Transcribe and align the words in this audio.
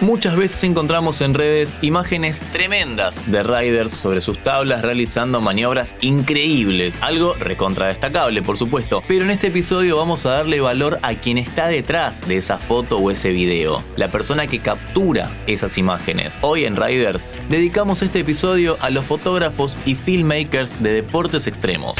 Muchas 0.00 0.36
veces 0.36 0.62
encontramos 0.64 1.20
en 1.20 1.32
redes 1.34 1.78
imágenes 1.82 2.40
tremendas 2.52 3.30
de 3.30 3.42
riders 3.42 3.92
sobre 3.92 4.20
sus 4.20 4.38
tablas 4.42 4.82
realizando 4.82 5.40
maniobras 5.40 5.96
increíbles, 6.00 6.94
algo 7.00 7.34
recontra 7.34 7.88
destacable 7.88 8.42
por 8.42 8.58
supuesto, 8.58 9.02
pero 9.08 9.24
en 9.24 9.30
este 9.30 9.48
episodio 9.48 9.96
vamos 9.96 10.26
a 10.26 10.30
darle 10.30 10.60
valor 10.60 10.98
a 11.02 11.14
quien 11.14 11.38
está 11.38 11.68
detrás 11.68 12.28
de 12.28 12.36
esa 12.36 12.58
foto 12.58 12.96
o 12.96 13.10
ese 13.10 13.30
video, 13.30 13.82
la 13.96 14.10
persona 14.10 14.46
que 14.46 14.58
captura 14.58 15.30
esas 15.46 15.78
imágenes. 15.78 16.38
Hoy 16.42 16.64
en 16.64 16.76
Riders 16.76 17.34
dedicamos 17.48 18.02
este 18.02 18.20
episodio 18.20 18.76
a 18.80 18.90
los 18.90 19.04
fotógrafos 19.04 19.76
y 19.86 19.94
filmmakers 19.94 20.82
de 20.82 20.92
deportes 20.92 21.46
extremos. 21.46 21.98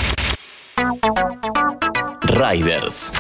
Riders. 2.23 3.12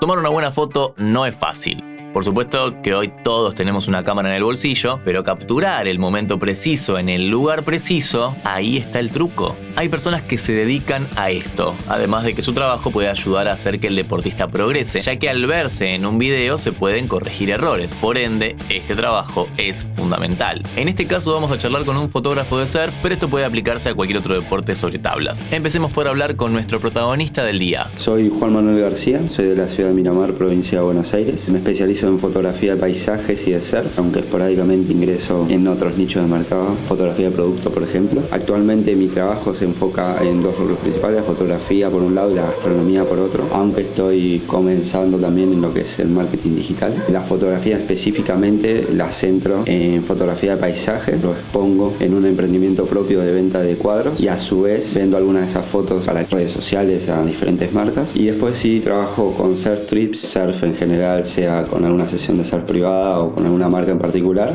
Tomar 0.00 0.18
una 0.18 0.30
buena 0.30 0.50
foto 0.50 0.94
no 0.96 1.26
es 1.26 1.36
fácil. 1.36 1.91
Por 2.12 2.24
supuesto 2.24 2.82
que 2.82 2.94
hoy 2.94 3.10
todos 3.24 3.54
tenemos 3.54 3.88
una 3.88 4.04
cámara 4.04 4.28
en 4.28 4.36
el 4.36 4.44
bolsillo, 4.44 5.00
pero 5.02 5.24
capturar 5.24 5.88
el 5.88 5.98
momento 5.98 6.38
preciso 6.38 6.98
en 6.98 7.08
el 7.08 7.30
lugar 7.30 7.62
preciso, 7.62 8.36
ahí 8.44 8.76
está 8.76 9.00
el 9.00 9.10
truco. 9.10 9.56
Hay 9.76 9.88
personas 9.88 10.20
que 10.20 10.36
se 10.36 10.52
dedican 10.52 11.06
a 11.16 11.30
esto, 11.30 11.74
además 11.88 12.24
de 12.24 12.34
que 12.34 12.42
su 12.42 12.52
trabajo 12.52 12.90
puede 12.90 13.08
ayudar 13.08 13.48
a 13.48 13.52
hacer 13.52 13.80
que 13.80 13.86
el 13.86 13.96
deportista 13.96 14.48
progrese, 14.48 15.00
ya 15.00 15.16
que 15.16 15.30
al 15.30 15.46
verse 15.46 15.94
en 15.94 16.04
un 16.04 16.18
video 16.18 16.58
se 16.58 16.72
pueden 16.72 17.08
corregir 17.08 17.48
errores. 17.48 17.96
Por 17.96 18.18
ende, 18.18 18.56
este 18.68 18.94
trabajo 18.94 19.48
es 19.56 19.86
fundamental. 19.96 20.62
En 20.76 20.88
este 20.88 21.06
caso 21.06 21.32
vamos 21.32 21.50
a 21.50 21.56
charlar 21.56 21.86
con 21.86 21.96
un 21.96 22.10
fotógrafo 22.10 22.58
de 22.58 22.66
surf, 22.66 22.94
pero 23.02 23.14
esto 23.14 23.30
puede 23.30 23.46
aplicarse 23.46 23.88
a 23.88 23.94
cualquier 23.94 24.18
otro 24.18 24.38
deporte 24.38 24.74
sobre 24.74 24.98
tablas. 24.98 25.42
Empecemos 25.50 25.90
por 25.92 26.06
hablar 26.06 26.36
con 26.36 26.52
nuestro 26.52 26.78
protagonista 26.78 27.42
del 27.42 27.58
día. 27.58 27.86
Soy 27.96 28.28
Juan 28.28 28.52
Manuel 28.52 28.80
García, 28.80 29.22
soy 29.30 29.46
de 29.46 29.56
la 29.56 29.70
ciudad 29.70 29.88
de 29.88 29.94
Miramar, 29.94 30.34
provincia 30.34 30.78
de 30.80 30.84
Buenos 30.84 31.14
Aires. 31.14 31.48
Me 31.48 31.56
especializo 31.56 32.01
en 32.08 32.18
fotografía 32.18 32.74
de 32.74 32.80
paisajes 32.80 33.46
y 33.46 33.52
de 33.52 33.60
surf, 33.60 33.98
aunque 33.98 34.20
esporádicamente 34.20 34.92
ingreso 34.92 35.46
en 35.48 35.66
otros 35.68 35.96
nichos 35.96 36.22
de 36.22 36.28
mercado, 36.28 36.76
fotografía 36.86 37.30
de 37.30 37.34
producto, 37.34 37.70
por 37.70 37.82
ejemplo. 37.82 38.20
Actualmente 38.30 38.94
mi 38.94 39.08
trabajo 39.08 39.54
se 39.54 39.64
enfoca 39.64 40.16
en 40.22 40.42
dos 40.42 40.56
rubros 40.58 40.78
principales, 40.78 41.24
fotografía 41.24 41.90
por 41.90 42.02
un 42.02 42.14
lado 42.14 42.32
y 42.32 42.34
la 42.34 42.42
gastronomía 42.42 43.04
por 43.04 43.18
otro, 43.18 43.44
aunque 43.52 43.82
estoy 43.82 44.42
comenzando 44.46 45.18
también 45.18 45.52
en 45.52 45.60
lo 45.60 45.72
que 45.72 45.82
es 45.82 45.98
el 45.98 46.08
marketing 46.08 46.56
digital. 46.56 46.92
La 47.10 47.20
fotografía 47.20 47.76
específicamente 47.76 48.86
la 48.92 49.10
centro 49.10 49.62
en 49.66 50.02
fotografía 50.02 50.54
de 50.54 50.60
paisaje, 50.60 51.18
lo 51.22 51.32
expongo 51.32 51.94
en 52.00 52.14
un 52.14 52.26
emprendimiento 52.26 52.86
propio 52.86 53.20
de 53.20 53.32
venta 53.32 53.60
de 53.60 53.74
cuadros 53.76 54.20
y 54.20 54.28
a 54.28 54.38
su 54.38 54.62
vez 54.62 54.94
vendo 54.94 55.16
algunas 55.16 55.42
de 55.42 55.48
esas 55.50 55.66
fotos 55.66 56.08
a 56.08 56.12
las 56.12 56.30
redes 56.30 56.52
sociales, 56.52 57.08
a 57.08 57.24
diferentes 57.24 57.72
marcas. 57.72 58.14
Y 58.16 58.26
después 58.26 58.56
sí 58.56 58.80
trabajo 58.80 59.32
con 59.32 59.56
surf 59.56 59.86
trips, 59.86 60.20
surf 60.20 60.62
en 60.62 60.74
general, 60.74 61.26
sea 61.26 61.64
con 61.64 61.84
una 61.92 62.08
sesión 62.08 62.38
de 62.38 62.44
ser 62.44 62.64
privada 62.66 63.18
o 63.18 63.32
con 63.32 63.44
alguna 63.44 63.68
marca 63.68 63.90
en 63.90 63.98
particular. 63.98 64.54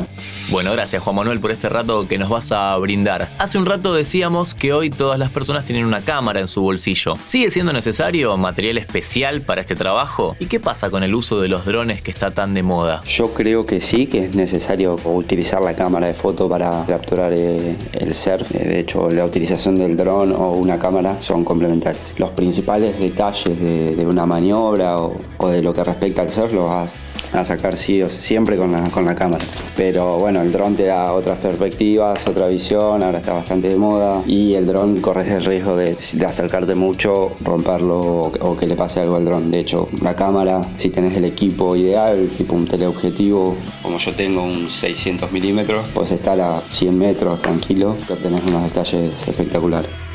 Bueno, 0.50 0.72
gracias 0.72 1.02
Juan 1.02 1.16
Manuel 1.16 1.40
por 1.40 1.50
este 1.50 1.68
rato 1.68 2.08
que 2.08 2.18
nos 2.18 2.28
vas 2.28 2.52
a 2.52 2.76
brindar. 2.78 3.30
Hace 3.38 3.58
un 3.58 3.66
rato 3.66 3.94
decíamos 3.94 4.54
que 4.54 4.72
hoy 4.72 4.90
todas 4.90 5.18
las 5.18 5.30
personas 5.30 5.64
tienen 5.64 5.84
una 5.84 6.00
cámara 6.00 6.40
en 6.40 6.48
su 6.48 6.62
bolsillo. 6.62 7.14
¿Sigue 7.24 7.50
siendo 7.50 7.72
necesario 7.72 8.36
material 8.36 8.78
especial 8.78 9.40
para 9.42 9.60
este 9.60 9.74
trabajo? 9.74 10.36
¿Y 10.38 10.46
qué 10.46 10.60
pasa 10.60 10.90
con 10.90 11.02
el 11.02 11.14
uso 11.14 11.40
de 11.40 11.48
los 11.48 11.64
drones 11.64 12.02
que 12.02 12.10
está 12.10 12.30
tan 12.32 12.54
de 12.54 12.62
moda? 12.62 13.02
Yo 13.04 13.32
creo 13.34 13.66
que 13.66 13.80
sí, 13.80 14.06
que 14.06 14.24
es 14.24 14.34
necesario 14.34 14.98
utilizar 15.04 15.60
la 15.60 15.74
cámara 15.74 16.06
de 16.06 16.14
foto 16.14 16.48
para 16.48 16.84
capturar 16.86 17.32
eh, 17.34 17.76
el 17.92 18.14
surf. 18.14 18.54
Eh, 18.54 18.66
de 18.66 18.80
hecho, 18.80 19.10
la 19.10 19.24
utilización 19.24 19.76
del 19.76 19.96
dron 19.96 20.32
o 20.32 20.52
una 20.52 20.78
cámara 20.78 21.20
son 21.20 21.44
complementarios. 21.44 22.02
Los 22.16 22.30
principales 22.30 22.98
detalles 22.98 23.58
de, 23.58 24.06
una 24.08 24.24
maniobra 24.24 24.96
o, 24.96 25.18
o, 25.36 25.48
de 25.48 25.60
lo 25.60 25.74
que 25.74 25.84
respecta 25.84 26.22
al 26.22 26.32
surf 26.32 26.52
los 26.52 26.68
vas 26.68 26.94
a 27.32 27.44
sacar 27.44 27.76
sí 27.76 28.02
siempre 28.08 28.56
con 28.56 28.72
la, 28.72 28.82
con 28.90 29.04
la 29.04 29.14
cámara. 29.14 29.44
Pero 29.76 30.18
bueno, 30.18 30.40
el 30.42 30.52
dron 30.52 30.76
te 30.76 30.84
da 30.84 31.12
otras 31.12 31.38
perspectivas, 31.38 32.26
otra 32.26 32.48
visión, 32.48 33.02
ahora 33.02 33.18
está 33.18 33.32
bastante 33.32 33.68
de 33.68 33.76
moda 33.76 34.22
y 34.26 34.54
el 34.54 34.66
dron 34.66 35.00
corres 35.00 35.28
el 35.28 35.44
riesgo 35.44 35.76
de, 35.76 35.96
acercarte 36.26 36.74
mucho, 36.74 37.32
romperlo 37.42 38.32
o, 38.40 38.56
que 38.56 38.66
le 38.66 38.76
pase 38.76 39.00
algo 39.00 39.16
al 39.16 39.24
dron. 39.24 39.50
De 39.50 39.60
hecho, 39.60 39.88
la 40.02 40.14
cámara, 40.14 40.62
si 40.76 40.90
tenés 40.90 41.16
el 41.16 41.24
equipo 41.24 41.76
ideal, 41.76 42.28
tipo 42.36 42.54
un 42.54 42.66
teleobjetivo, 42.66 43.56
como 43.82 43.98
yo 43.98 44.14
tengo 44.14 44.42
un 44.42 44.68
600 44.68 45.32
milímetros, 45.32 45.86
pues 45.94 46.10
estar 46.10 46.40
a 46.40 46.60
100 46.68 46.98
metros 46.98 47.40
tranquilo, 47.40 47.96
que 48.06 48.14
tenés 48.14 48.42
unos 48.44 48.64
detalles 48.64 49.12
espectaculares. 49.26 50.08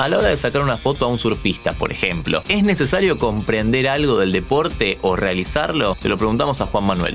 A 0.00 0.08
la 0.08 0.16
hora 0.16 0.28
de 0.28 0.38
sacar 0.38 0.62
una 0.62 0.78
foto 0.78 1.04
a 1.04 1.08
un 1.08 1.18
surfista, 1.18 1.74
por 1.74 1.92
ejemplo, 1.92 2.40
¿es 2.48 2.64
necesario 2.64 3.18
comprender 3.18 3.86
algo 3.86 4.18
del 4.18 4.32
deporte 4.32 4.96
o 5.02 5.14
realizarlo? 5.14 5.94
Se 6.00 6.08
lo 6.08 6.16
preguntamos 6.16 6.62
a 6.62 6.66
Juan 6.66 6.84
Manuel. 6.84 7.14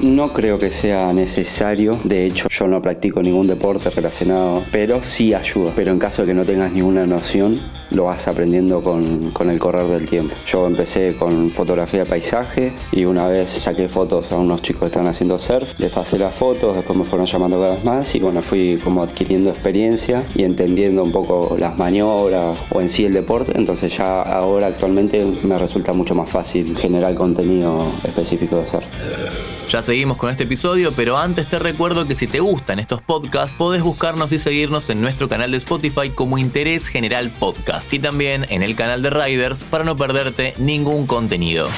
No 0.00 0.32
creo 0.32 0.58
que 0.58 0.70
sea 0.70 1.12
necesario, 1.12 1.98
de 2.02 2.24
hecho 2.24 2.48
yo 2.48 2.66
no 2.66 2.80
practico 2.80 3.22
ningún 3.22 3.46
deporte 3.46 3.90
relacionado, 3.90 4.64
pero 4.72 5.04
sí 5.04 5.34
ayuda. 5.34 5.70
Pero 5.76 5.92
en 5.92 5.98
caso 5.98 6.22
de 6.22 6.28
que 6.28 6.34
no 6.34 6.46
tengas 6.46 6.72
ninguna 6.72 7.04
noción, 7.04 7.60
lo 7.90 8.04
vas 8.04 8.28
aprendiendo 8.28 8.82
con, 8.82 9.32
el 9.50 9.58
correr 9.58 9.86
del 9.86 10.08
tiempo. 10.08 10.34
Yo 10.46 10.66
empecé 10.66 11.16
con 11.16 11.50
fotografía 11.50 12.00
de 12.00 12.06
paisaje 12.06 12.72
y 12.92 13.04
una 13.04 13.26
vez 13.28 13.50
saqué 13.50 13.88
fotos 13.88 14.30
a 14.32 14.36
unos 14.36 14.62
chicos 14.62 14.80
que 14.80 14.86
estaban 14.86 15.08
haciendo 15.08 15.38
surf, 15.38 15.78
les 15.78 15.92
pasé 15.92 16.18
las 16.18 16.34
fotos, 16.34 16.76
después 16.76 16.98
me 16.98 17.04
fueron 17.04 17.26
llamando 17.26 17.60
cada 17.60 17.74
vez 17.74 17.84
más 17.84 18.14
y 18.14 18.20
bueno, 18.20 18.42
fui 18.42 18.78
como 18.82 19.02
adquiriendo 19.02 19.50
experiencia 19.50 20.24
y 20.34 20.44
entendiendo 20.44 21.02
un 21.02 21.12
poco 21.12 21.56
las 21.58 21.76
maniobras 21.76 22.62
o 22.70 22.80
en 22.80 22.88
sí 22.88 23.04
el 23.04 23.12
deporte, 23.12 23.52
entonces 23.56 23.96
ya 23.96 24.22
ahora 24.22 24.68
actualmente 24.68 25.24
me 25.42 25.58
resulta 25.58 25.92
mucho 25.92 26.14
más 26.14 26.30
fácil 26.30 26.76
generar 26.76 27.14
contenido 27.14 27.84
específico 28.04 28.56
de 28.56 28.66
surf. 28.66 29.49
Ya 29.70 29.82
seguimos 29.82 30.16
con 30.16 30.30
este 30.30 30.42
episodio, 30.42 30.90
pero 30.90 31.16
antes 31.16 31.48
te 31.48 31.60
recuerdo 31.60 32.04
que 32.04 32.16
si 32.16 32.26
te 32.26 32.40
gustan 32.40 32.80
estos 32.80 33.02
podcasts, 33.02 33.54
podés 33.56 33.82
buscarnos 33.82 34.32
y 34.32 34.40
seguirnos 34.40 34.90
en 34.90 35.00
nuestro 35.00 35.28
canal 35.28 35.52
de 35.52 35.58
Spotify 35.58 36.10
como 36.12 36.38
Interés 36.38 36.88
General 36.88 37.30
Podcast 37.30 37.94
y 37.94 38.00
también 38.00 38.46
en 38.48 38.64
el 38.64 38.74
canal 38.74 39.00
de 39.00 39.10
Riders 39.10 39.62
para 39.62 39.84
no 39.84 39.96
perderte 39.96 40.54
ningún 40.58 41.06
contenido. 41.06 41.68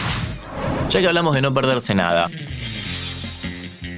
Ya 0.89 1.01
que 1.01 1.07
hablamos 1.07 1.35
de 1.35 1.43
no 1.43 1.53
perderse 1.53 1.95
nada, 1.95 2.31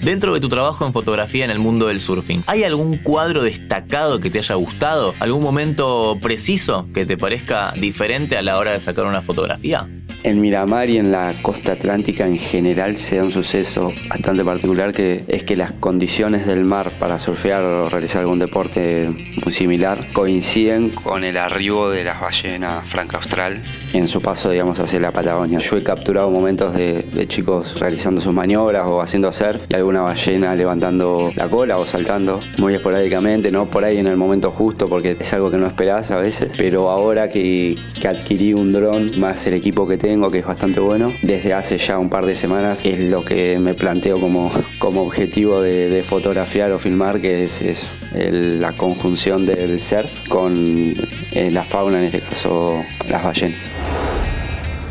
Dentro 0.02 0.34
de 0.34 0.40
tu 0.40 0.50
trabajo 0.50 0.84
en 0.84 0.92
fotografía 0.92 1.46
en 1.46 1.50
el 1.50 1.60
mundo 1.60 1.86
del 1.86 1.98
surfing, 1.98 2.44
¿hay 2.46 2.62
algún 2.62 2.98
cuadro 2.98 3.42
destacado 3.42 4.20
que 4.20 4.28
te 4.28 4.38
haya 4.38 4.54
gustado? 4.56 5.14
¿Algún 5.18 5.42
momento 5.42 6.18
preciso 6.20 6.86
que 6.92 7.06
te 7.06 7.16
parezca 7.16 7.72
diferente 7.72 8.36
a 8.36 8.42
la 8.42 8.58
hora 8.58 8.72
de 8.72 8.80
sacar 8.80 9.06
una 9.06 9.22
fotografía? 9.22 9.88
En 10.24 10.40
Miramar 10.40 10.88
y 10.88 10.96
en 10.96 11.12
la 11.12 11.34
costa 11.42 11.72
atlántica 11.72 12.26
en 12.26 12.38
general 12.38 12.96
se 12.96 13.16
da 13.16 13.24
un 13.24 13.30
suceso 13.30 13.92
bastante 14.08 14.42
particular 14.42 14.90
que 14.90 15.22
es 15.28 15.42
que 15.42 15.54
las 15.54 15.72
condiciones 15.72 16.46
del 16.46 16.64
mar 16.64 16.92
para 16.98 17.18
surfear 17.18 17.62
o 17.62 17.90
realizar 17.90 18.22
algún 18.22 18.38
deporte 18.38 19.10
muy 19.44 19.52
similar 19.52 20.14
coinciden 20.14 20.88
con 20.88 21.24
el 21.24 21.36
arribo 21.36 21.90
de 21.90 22.04
las 22.04 22.22
ballenas 22.22 22.88
franca 22.88 23.18
austral. 23.18 23.60
En 23.92 24.08
su 24.08 24.22
paso 24.22 24.48
digamos 24.48 24.80
hacia 24.80 24.98
la 24.98 25.12
Patagonia. 25.12 25.58
Yo 25.58 25.76
he 25.76 25.82
capturado 25.82 26.30
momentos 26.30 26.74
de, 26.74 27.04
chicos 27.28 27.78
realizando 27.78 28.18
sus 28.22 28.32
maniobras 28.32 28.88
o 28.88 29.02
haciendo 29.02 29.30
surf 29.30 29.66
y 29.68 29.74
alguna 29.74 30.00
ballena 30.00 30.54
levantando 30.54 31.32
la 31.36 31.50
cola 31.50 31.76
o 31.76 31.86
saltando 31.86 32.40
muy 32.56 32.74
esporádicamente, 32.74 33.50
no 33.50 33.68
por 33.68 33.84
ahí 33.84 33.98
en 33.98 34.06
el 34.06 34.16
momento 34.16 34.50
justo 34.50 34.86
porque 34.86 35.18
es 35.20 35.32
algo 35.34 35.50
que 35.50 35.58
no 35.58 35.66
esperás 35.66 36.10
a 36.12 36.16
veces, 36.16 36.50
pero 36.56 36.88
ahora 36.88 37.28
que, 37.28 37.76
que 38.00 38.08
adquirí 38.08 38.54
un 38.54 38.72
dron 38.72 39.20
más 39.20 39.46
el 39.46 39.52
equipo 39.52 39.86
que 39.86 39.98
tengo 39.98 40.13
que 40.30 40.38
es 40.38 40.46
bastante 40.46 40.80
bueno, 40.80 41.12
desde 41.22 41.52
hace 41.52 41.76
ya 41.76 41.98
un 41.98 42.08
par 42.08 42.24
de 42.24 42.36
semanas 42.36 42.84
es 42.84 43.00
lo 43.00 43.24
que 43.24 43.58
me 43.58 43.74
planteo 43.74 44.18
como, 44.18 44.50
como 44.78 45.02
objetivo 45.02 45.60
de, 45.60 46.02
fotografiar 46.04 46.70
o 46.72 46.78
filmar, 46.78 47.20
que 47.20 47.44
es 47.44 47.88
la 48.12 48.76
conjunción 48.76 49.46
del 49.46 49.80
surf 49.80 50.10
con 50.28 50.94
eh, 51.32 51.50
la 51.50 51.64
fauna, 51.64 51.98
en 51.98 52.04
este 52.04 52.20
caso 52.20 52.82
las 53.08 53.22
ballenas. 53.22 53.83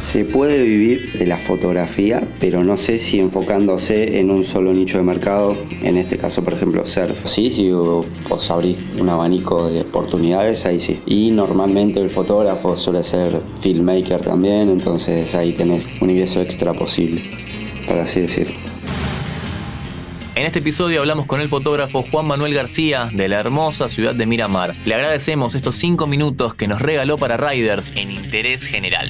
Se 0.04 0.26
puede 0.26 0.62
vivir 0.62 1.14
de 1.14 1.26
la 1.26 1.38
fotografía, 1.38 2.28
pero 2.38 2.64
no 2.64 2.76
sé 2.78 3.00
si 3.00 3.20
enfocándose 3.20 4.20
en 4.20 4.32
un 4.32 4.44
solo 4.44 4.74
nicho 4.74 4.98
de 4.98 5.04
mercado, 5.04 5.58
en 5.82 5.98
este 5.98 6.18
caso, 6.18 6.44
por 6.44 6.54
ejemplo, 6.54 6.86
surf. 6.86 7.26
Sí, 7.26 7.50
si 7.50 7.72
vos 7.72 8.52
abrís 8.52 8.78
un 9.00 9.08
abanico 9.08 9.70
de 9.70 9.82
oportunidades, 9.82 10.66
ahí 10.66 10.82
sí. 10.82 11.00
Y 11.08 11.32
normalmente 11.32 12.02
el 12.02 12.10
fotógrafo 12.10 12.76
suele 12.76 13.02
ser 13.02 13.42
filmmaker 13.60 14.20
también, 14.20 14.70
entonces 14.70 15.34
ahí 15.36 15.54
tenés 15.54 15.86
un 16.02 16.10
ingreso 16.12 16.42
extra 16.42 16.74
posible, 16.74 17.24
para 17.88 18.04
así 18.04 18.20
decirlo. 18.20 18.58
En 20.36 20.46
este 20.46 20.60
episodio 20.60 21.00
hablamos 21.00 21.28
con 21.28 21.40
el 21.40 21.48
fotógrafo 21.48 22.04
Juan 22.04 22.28
Manuel 22.28 22.54
García 22.54 23.10
de 23.12 23.30
la 23.30 23.40
hermosa 23.40 23.88
ciudad 23.88 24.14
de 24.14 24.26
Miramar. 24.26 24.76
Le 24.86 24.96
agradecemos 24.96 25.56
estos 25.56 25.78
cinco 25.78 26.08
minutos 26.08 26.56
que 26.56 26.68
nos 26.68 26.82
regaló 26.82 27.18
para 27.18 27.38
Riders 27.38 27.94
en 27.96 28.12
Interés 28.12 28.66
General. 28.66 29.10